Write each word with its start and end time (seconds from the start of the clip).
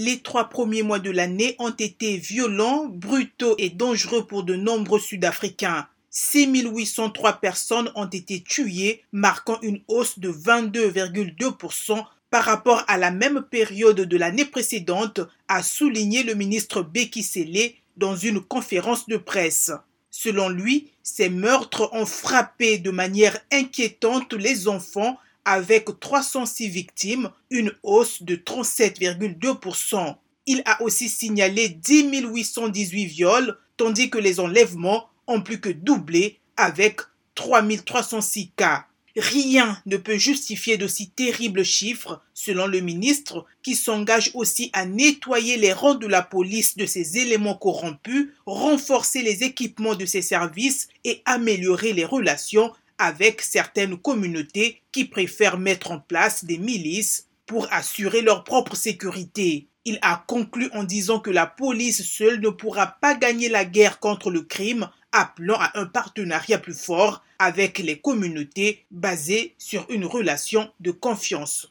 Les 0.00 0.20
trois 0.20 0.44
premiers 0.44 0.84
mois 0.84 1.00
de 1.00 1.10
l'année 1.10 1.56
ont 1.58 1.72
été 1.72 2.18
violents, 2.18 2.86
brutaux 2.86 3.56
et 3.58 3.68
dangereux 3.68 4.24
pour 4.24 4.44
de 4.44 4.54
nombreux 4.54 5.00
Sud-Africains. 5.00 5.88
6803 6.10 7.40
personnes 7.40 7.90
ont 7.96 8.06
été 8.06 8.40
tuées, 8.40 9.02
marquant 9.10 9.58
une 9.60 9.80
hausse 9.88 10.20
de 10.20 10.30
22,2% 10.30 12.04
par 12.30 12.44
rapport 12.44 12.84
à 12.86 12.96
la 12.96 13.10
même 13.10 13.42
période 13.50 14.00
de 14.00 14.16
l'année 14.16 14.44
précédente, 14.44 15.18
a 15.48 15.64
souligné 15.64 16.22
le 16.22 16.34
ministre 16.34 16.82
Becky 16.82 17.24
Sele 17.24 17.72
dans 17.96 18.14
une 18.14 18.40
conférence 18.40 19.08
de 19.08 19.16
presse. 19.16 19.72
Selon 20.12 20.48
lui, 20.48 20.92
ces 21.02 21.28
meurtres 21.28 21.90
ont 21.92 22.06
frappé 22.06 22.78
de 22.78 22.92
manière 22.92 23.36
inquiétante 23.50 24.32
les 24.32 24.68
enfants 24.68 25.18
avec 25.52 25.86
306 25.98 26.68
victimes, 26.68 27.30
une 27.50 27.72
hausse 27.82 28.22
de 28.22 28.36
37,2%. 28.36 30.16
Il 30.46 30.62
a 30.66 30.82
aussi 30.82 31.08
signalé 31.08 31.70
10 31.70 32.10
818 32.26 33.06
viols, 33.06 33.56
tandis 33.78 34.10
que 34.10 34.18
les 34.18 34.40
enlèvements 34.40 35.08
ont 35.26 35.40
plus 35.40 35.60
que 35.60 35.70
doublé 35.70 36.38
avec 36.58 37.00
3 37.34 37.62
306 37.84 38.50
cas. 38.56 38.84
Rien 39.16 39.80
ne 39.86 39.96
peut 39.96 40.18
justifier 40.18 40.76
d'aussi 40.76 41.10
terribles 41.10 41.64
chiffres, 41.64 42.20
selon 42.34 42.66
le 42.66 42.80
ministre, 42.80 43.46
qui 43.62 43.74
s'engage 43.74 44.30
aussi 44.34 44.70
à 44.74 44.84
nettoyer 44.84 45.56
les 45.56 45.72
rangs 45.72 45.94
de 45.94 46.06
la 46.06 46.22
police 46.22 46.76
de 46.76 46.84
ces 46.84 47.16
éléments 47.16 47.56
corrompus, 47.56 48.28
renforcer 48.44 49.22
les 49.22 49.44
équipements 49.44 49.94
de 49.94 50.04
ses 50.04 50.22
services 50.22 50.88
et 51.04 51.22
améliorer 51.24 51.94
les 51.94 52.04
relations 52.04 52.70
avec 52.98 53.42
certaines 53.42 53.96
communautés 53.96 54.82
qui 54.92 55.04
préfèrent 55.04 55.58
mettre 55.58 55.90
en 55.90 56.00
place 56.00 56.44
des 56.44 56.58
milices 56.58 57.28
pour 57.46 57.66
assurer 57.72 58.20
leur 58.20 58.44
propre 58.44 58.76
sécurité. 58.76 59.68
Il 59.84 59.98
a 60.02 60.22
conclu 60.26 60.68
en 60.74 60.84
disant 60.84 61.18
que 61.18 61.30
la 61.30 61.46
police 61.46 62.06
seule 62.06 62.40
ne 62.40 62.50
pourra 62.50 62.98
pas 63.00 63.14
gagner 63.14 63.48
la 63.48 63.64
guerre 63.64 64.00
contre 64.00 64.30
le 64.30 64.42
crime, 64.42 64.88
appelant 65.12 65.56
à 65.58 65.70
un 65.80 65.86
partenariat 65.86 66.58
plus 66.58 66.78
fort 66.78 67.24
avec 67.38 67.78
les 67.78 67.98
communautés 67.98 68.84
basé 68.90 69.54
sur 69.56 69.86
une 69.88 70.04
relation 70.04 70.70
de 70.80 70.90
confiance. 70.90 71.66